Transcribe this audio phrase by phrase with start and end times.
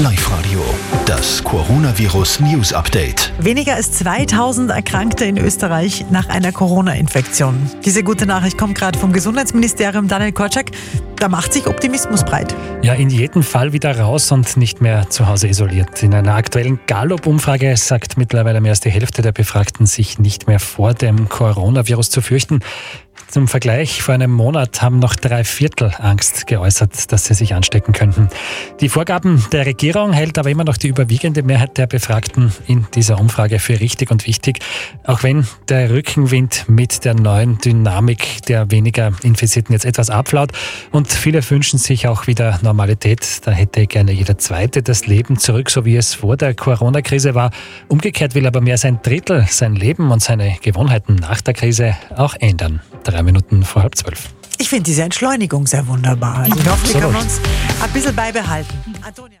[0.00, 0.64] Live Radio,
[1.04, 3.30] das Coronavirus News Update.
[3.38, 7.70] Weniger als 2000 Erkrankte in Österreich nach einer Corona-Infektion.
[7.84, 10.70] Diese gute Nachricht kommt gerade vom Gesundheitsministerium Daniel Korczak.
[11.16, 12.56] Da macht sich Optimismus breit.
[12.82, 16.02] Ja, in jedem Fall wieder raus und nicht mehr zu Hause isoliert.
[16.02, 20.58] In einer aktuellen Gallup-Umfrage sagt mittlerweile mehr als die Hälfte der Befragten, sich nicht mehr
[20.58, 22.58] vor dem Coronavirus zu fürchten.
[23.32, 27.94] Zum Vergleich, vor einem Monat haben noch drei Viertel Angst geäußert, dass sie sich anstecken
[27.94, 28.28] könnten.
[28.80, 33.18] Die Vorgaben der Regierung hält aber immer noch die überwiegende Mehrheit der Befragten in dieser
[33.18, 34.58] Umfrage für richtig und wichtig,
[35.04, 40.52] auch wenn der Rückenwind mit der neuen Dynamik der weniger Infizierten jetzt etwas abflaut
[40.90, 43.46] und viele wünschen sich auch wieder Normalität.
[43.46, 47.50] Da hätte gerne jeder Zweite das Leben zurück, so wie es vor der Corona-Krise war.
[47.88, 52.34] Umgekehrt will aber mehr sein Drittel sein Leben und seine Gewohnheiten nach der Krise auch
[52.40, 52.80] ändern.
[53.04, 54.30] Drei Minuten vor halb zwölf.
[54.58, 56.38] Ich finde diese Entschleunigung sehr wunderbar.
[56.38, 57.40] Also ich hoffe, die können wir uns
[57.82, 58.74] ein bisschen beibehalten.
[59.02, 59.38] Antonia.